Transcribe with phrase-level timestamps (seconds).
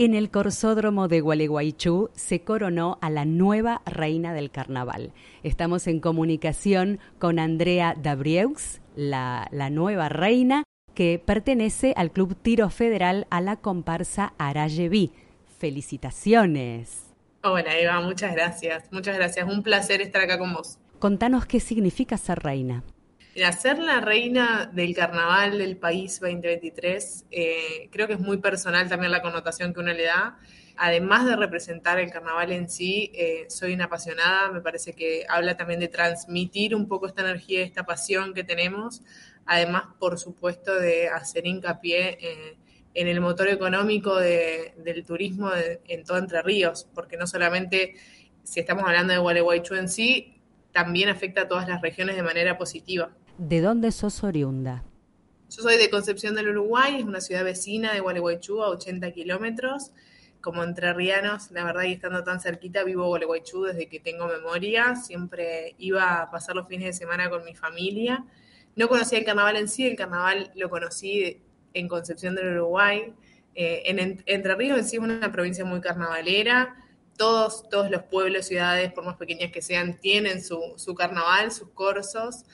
[0.00, 5.12] En el Corsódromo de Gualeguaychú se coronó a la nueva reina del carnaval.
[5.42, 10.62] Estamos en comunicación con Andrea Dabrieux, la, la nueva reina,
[10.94, 15.10] que pertenece al Club Tiro Federal a la comparsa Arayeví.
[15.58, 17.06] Felicitaciones.
[17.42, 18.84] Hola Eva, muchas gracias.
[18.92, 19.48] Muchas gracias.
[19.52, 20.78] Un placer estar acá con vos.
[21.00, 22.84] Contanos qué significa ser reina.
[23.38, 28.88] Mira, ser la reina del carnaval del país 2023, eh, creo que es muy personal
[28.88, 30.40] también la connotación que uno le da.
[30.76, 35.56] Además de representar el carnaval en sí, eh, soy una apasionada, me parece que habla
[35.56, 39.02] también de transmitir un poco esta energía, esta pasión que tenemos.
[39.46, 42.56] Además, por supuesto, de hacer hincapié eh,
[42.94, 45.52] en el motor económico del turismo
[45.86, 47.94] en todo Entre Ríos, porque no solamente
[48.42, 50.34] si estamos hablando de Gualeguaychú en sí,
[50.72, 53.12] también afecta a todas las regiones de manera positiva.
[53.38, 54.82] ¿De dónde sos oriunda?
[55.48, 59.92] Yo soy de Concepción del Uruguay, es una ciudad vecina de Gualeguaychú, a 80 kilómetros.
[60.40, 64.96] Como entrerrianos, la verdad, y estando tan cerquita, vivo Gualeguaychú desde que tengo memoria.
[64.96, 68.24] Siempre iba a pasar los fines de semana con mi familia.
[68.74, 71.40] No conocía el carnaval en sí, el carnaval lo conocí
[71.74, 73.14] en Concepción del Uruguay.
[73.54, 76.74] Eh, en Entre Ríos en sí es una provincia muy carnavalera.
[77.16, 81.68] Todos, todos los pueblos, ciudades, por más pequeñas que sean, tienen su, su carnaval, sus
[81.70, 82.44] corsos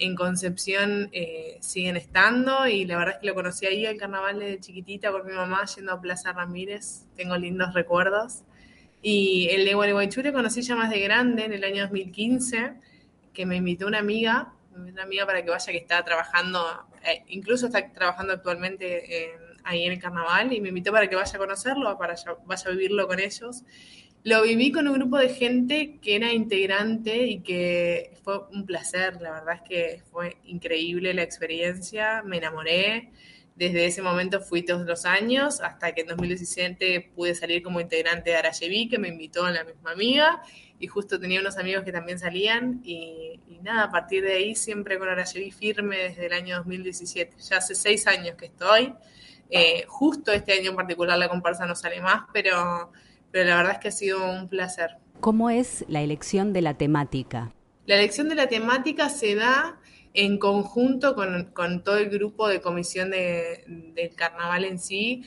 [0.00, 4.38] en Concepción eh, siguen estando y la verdad es que lo conocí ahí el carnaval
[4.40, 8.42] de chiquitita por mi mamá yendo a Plaza Ramírez, tengo lindos recuerdos.
[9.02, 12.74] Y el de Gualeguaychú lo conocí ya más de grande, en el año 2015,
[13.32, 16.66] que me invitó una amiga, una amiga para que vaya que está trabajando,
[17.06, 21.32] eh, incluso está trabajando actualmente ahí en el carnaval, y me invitó para que vaya
[21.34, 22.14] a conocerlo, para
[22.46, 23.64] vaya a vivirlo con ellos.
[24.22, 29.18] Lo viví con un grupo de gente que era integrante y que fue un placer,
[29.20, 33.12] la verdad es que fue increíble la experiencia, me enamoré.
[33.56, 38.30] Desde ese momento fui todos los años, hasta que en 2017 pude salir como integrante
[38.30, 40.42] de Arayeví, que me invitó la misma amiga,
[40.78, 44.98] y justo tenía unos amigos que también salían, y, nada, a partir de ahí siempre
[44.98, 47.36] con Arayeví firme desde el año 2017.
[47.38, 48.92] Ya hace seis años que estoy,
[49.48, 52.92] eh, justo este año en particular la comparsa no sale más, pero
[53.30, 54.96] pero la verdad es que ha sido un placer.
[55.20, 57.52] ¿Cómo es la elección de la temática?
[57.86, 59.80] La elección de la temática se da
[60.14, 65.24] en conjunto con, todo el grupo de comisión del carnaval en sí.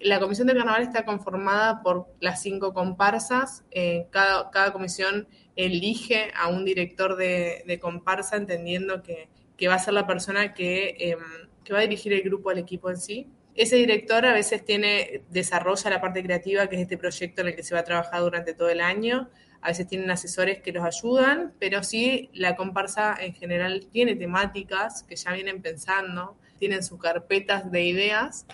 [0.00, 3.64] La comisión del carnaval está conformada por las cinco comparsas.
[3.70, 9.28] Eh, cada, cada, comisión elige a un director de, comparsa, entendiendo que,
[9.68, 11.18] va a ser la persona que, em,
[11.62, 13.28] que va a dirigir el grupo, el equipo en sí.
[13.54, 17.56] Ese director a veces tiene, desarrolla la parte creativa, que es este proyecto en el
[17.56, 19.28] que se va a trabajar durante todo el año.
[19.60, 25.04] A veces tienen asesores que los ayudan, pero sí la comparsa en general tiene temáticas
[25.04, 28.46] que ya vienen pensando, tienen sus carpetas de ideas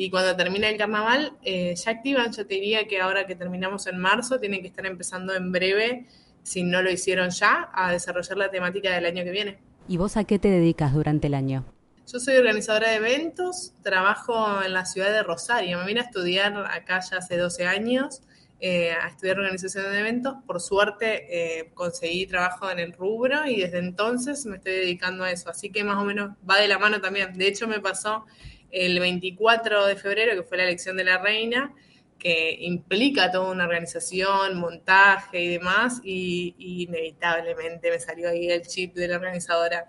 [0.00, 3.88] y cuando termina el carnaval eh, ya activan, yo te diría que ahora que terminamos
[3.88, 6.06] en marzo, tienen que estar empezando en breve,
[6.44, 9.58] si no lo hicieron ya, a desarrollar la temática del año que viene.
[9.88, 11.64] ¿Y vos a qué te dedicas durante el año?
[12.10, 15.78] Yo soy organizadora de eventos, trabajo en la ciudad de Rosario.
[15.78, 18.22] Me vine a estudiar acá ya hace 12 años,
[18.60, 20.36] eh, a estudiar organización de eventos.
[20.46, 25.30] Por suerte eh, conseguí trabajo en el rubro y desde entonces me estoy dedicando a
[25.30, 25.50] eso.
[25.50, 27.34] Así que más o menos va de la mano también.
[27.34, 28.24] De hecho, me pasó
[28.70, 31.74] el 24 de febrero, que fue la elección de la reina,
[32.18, 38.66] que implica toda una organización, montaje y demás, y, y inevitablemente me salió ahí el
[38.66, 39.86] chip de la organizadora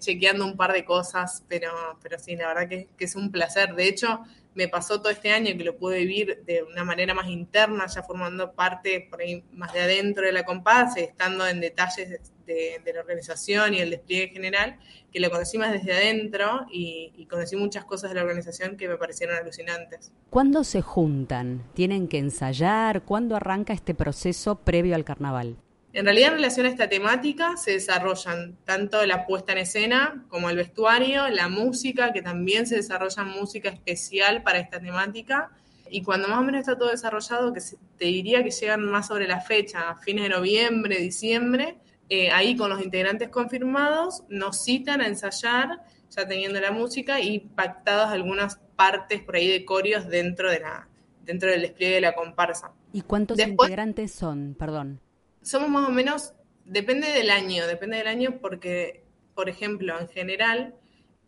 [0.00, 1.70] chequeando un par de cosas, pero,
[2.02, 3.74] pero sí, la verdad que, es un placer.
[3.74, 4.20] De hecho,
[4.54, 8.02] me pasó todo este año que lo pude vivir de una manera más interna, ya
[8.02, 12.08] formando parte por ahí más de adentro de la comparsa, estando en detalles
[12.46, 14.80] de, la organización y el despliegue general,
[15.12, 18.96] que lo conocí más desde adentro y, conocí muchas cosas de la organización que me
[18.96, 20.10] parecieron alucinantes.
[20.30, 21.62] ¿Cuándo se juntan?
[21.74, 23.02] ¿Tienen que ensayar?
[23.04, 25.58] ¿Cuándo arranca este proceso previo al carnaval?
[25.92, 30.48] En realidad, en relación a esta temática, se desarrollan tanto la puesta en escena como
[30.48, 35.50] el vestuario, la música, que también se desarrolla música especial para esta temática.
[35.90, 37.60] Y cuando más o menos está todo desarrollado, que
[37.98, 41.78] te diría que llegan más sobre la fecha, fines de noviembre, diciembre,
[42.08, 47.40] eh, ahí con los integrantes confirmados, nos citan a ensayar, ya teniendo la música y
[47.40, 50.88] pactadas algunas partes por ahí de corios dentro, de la,
[51.24, 52.70] dentro del despliegue de la comparsa.
[52.92, 54.54] ¿Y cuántos integrantes son?
[54.56, 55.00] Perdón
[55.42, 56.34] somos más o menos,
[56.64, 59.04] depende del año, depende del año porque,
[59.34, 60.74] por ejemplo, en general,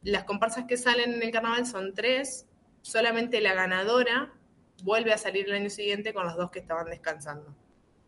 [0.03, 2.47] las comparsas que salen en el carnaval son tres,
[2.83, 4.33] solamente la ganadora
[4.83, 7.55] vuelve a salir el año siguiente con los dos que estaban descansando.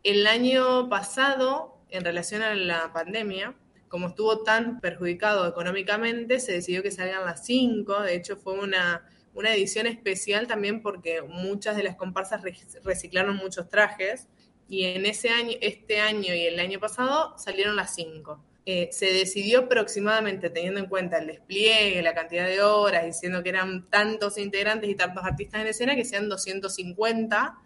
[0.03, 3.55] El año pasado, en relación a la pandemia,
[3.89, 9.09] como estuvo tan perjudicado económicamente, se decidió que salgan las cinco, de hecho fue una
[9.35, 12.43] una edición especial también porque muchas de las comparsas
[12.85, 14.29] reciclaron muchos trajes
[14.69, 18.43] y en ese año, este año y el año pasado salieron las cinco.
[18.67, 23.51] Eh, se decidió aproximadamente, teniendo en cuenta el despliegue, la cantidad de horas, diciendo que
[23.51, 27.59] eran tantos integrantes y tantos artistas en escena, que sean 250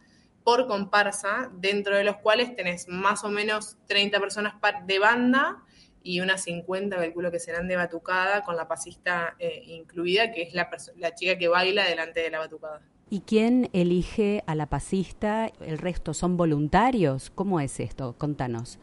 [0.42, 4.54] por comparsa, dentro de los cuales tenés más o menos 30 personas
[4.86, 5.62] de banda
[6.02, 10.54] y unas 50, calculo que serán de batucada, con la pasista eh, incluida, que es
[10.54, 12.82] la, la chica que baila delante de la batucada.
[13.10, 15.50] ¿Y quién elige a la pasista?
[15.60, 17.30] ¿El resto son voluntarios?
[17.34, 18.14] ¿Cómo es esto?
[18.18, 18.78] Contanos.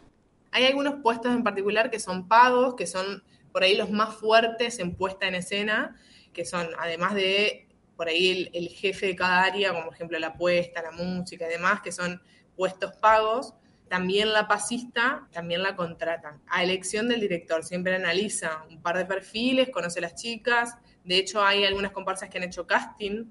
[0.51, 4.79] Hay algunos puestos en particular que son pagos, que son por ahí los más fuertes
[4.79, 5.95] en puesta en escena,
[6.33, 10.33] que son, además de por ahí el, jefe de cada área, como por ejemplo la
[10.33, 12.19] puesta, la música y demás, que son
[12.55, 13.53] puestos pagos,
[13.89, 16.41] también la pasista, también la contratan.
[16.47, 21.17] A elección del director, siempre analiza un par de perfiles, conoce a las chicas, de
[21.17, 23.25] hecho hay algunas comparsas que han hecho casting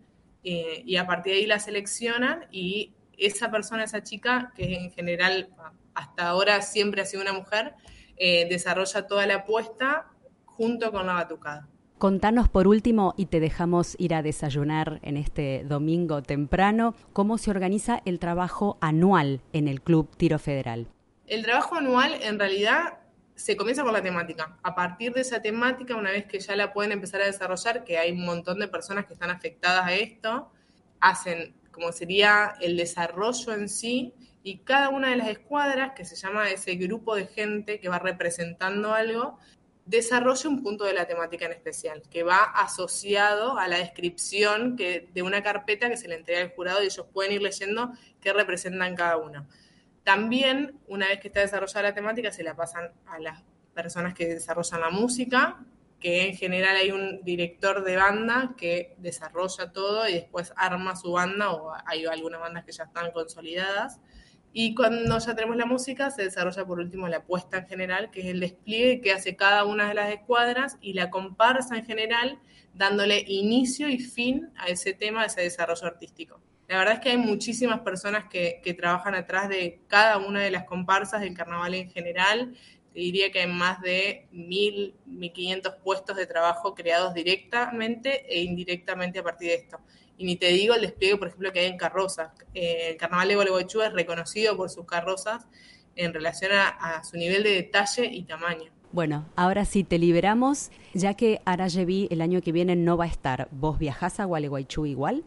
[0.44, 4.90] eh, y a partir de ahí la seleccionan y esa persona, esa chica, que en
[4.92, 5.48] general
[5.94, 7.74] hasta ahora siempre ha sido una mujer,
[8.16, 10.10] eh, desarrolla toda la apuesta
[10.44, 11.68] junto con la batucada.
[11.98, 17.50] Contanos por último, y te dejamos ir a desayunar en este domingo temprano, cómo se
[17.50, 20.88] organiza el trabajo anual en el Club Tiro Federal.
[21.26, 22.98] El trabajo anual en realidad
[23.34, 24.56] se comienza por la temática.
[24.62, 27.98] A partir de esa temática, una vez que ya la pueden empezar a desarrollar, que
[27.98, 30.50] hay un montón de personas que están afectadas a esto,
[31.00, 34.14] hacen como sería el desarrollo en sí
[34.44, 37.98] y cada una de las escuadras, que se llama ese grupo de gente que va
[37.98, 39.38] representando algo,
[39.86, 45.08] desarrolla un punto de la temática en especial, que va asociado a la descripción que,
[45.12, 48.32] de una carpeta que se le entrega al jurado y ellos pueden ir leyendo qué
[48.32, 49.46] representan cada uno.
[50.04, 53.42] También, una vez que está desarrollada la temática, se la pasan a las
[53.74, 55.64] personas que desarrollan la música,
[55.98, 61.12] que en general hay un director de banda que desarrolla todo y después arma su
[61.12, 63.98] banda, o hay algunas bandas que ya están consolidadas.
[64.52, 68.20] Y cuando ya tenemos la música, se desarrolla por último la puesta en general, que
[68.20, 72.38] es el despliegue que hace cada una de las escuadras y la comparsa en general,
[72.74, 76.40] dándole inicio y fin a ese tema, a ese desarrollo artístico.
[76.74, 80.64] La verdad es que hay muchísimas personas que, trabajan atrás de cada una de las
[80.64, 82.52] comparsas del carnaval en general.
[82.92, 89.20] Te diría que hay más de 1.000, 1.500 puestos de trabajo creados directamente e indirectamente
[89.20, 89.78] a partir de esto.
[90.18, 92.32] Y ni te digo el despliegue, por ejemplo, que hay en carrozas.
[92.54, 95.46] Eh, el carnaval de Gualeguaychú es reconocido por sus carrozas
[95.94, 98.72] en relación a, su nivel de detalle y tamaño.
[98.90, 103.08] Bueno, ahora sí te liberamos, ya que Arayevi el año que viene no va a
[103.08, 103.46] estar.
[103.52, 105.24] ¿Vos viajás a Gualeguaychú igual?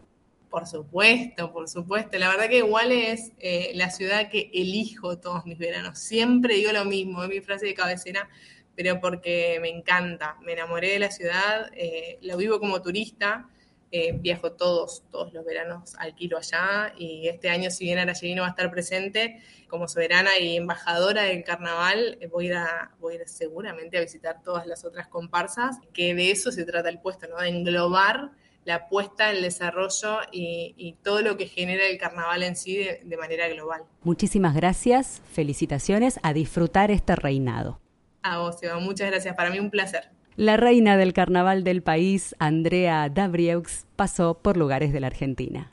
[0.49, 2.17] Por supuesto, por supuesto.
[2.17, 5.99] La verdad que igual es eh, la ciudad que elijo todos mis veranos.
[5.99, 8.29] Siempre digo lo mismo, es mi frase de cabecera,
[8.75, 10.37] pero porque me encanta.
[10.41, 13.49] Me enamoré de la ciudad, eh, lo vivo como turista
[13.89, 18.41] eh, viajo todos, todos los veranos, alquilo allá y este año, si bien Araceli no
[18.41, 23.13] va a estar presente, como soberana y embajadora del carnaval, eh, voy, a ir voy
[23.13, 26.99] a ir seguramente a visitar todas las otras comparsas, que de eso se trata el
[26.99, 27.37] puesto, ¿no?
[27.37, 28.31] de englobar
[28.67, 33.17] la apuesta, el desarrollo y, todo lo que genera el carnaval en sí de, de
[33.17, 33.83] manera global.
[34.03, 37.79] Muchísimas gracias, felicitaciones, a disfrutar este reinado.
[38.23, 40.09] A vos, Eva, muchas gracias, para mí un placer.
[40.35, 45.71] La reina del carnaval del país, Andrea Dabrieux, pasó por lugares de la Argentina.